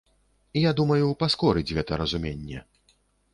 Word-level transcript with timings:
Я 0.59 0.71
думаю, 0.79 1.09
паскорыць 1.21 1.73
гэта 1.79 2.01
разуменне. 2.03 2.65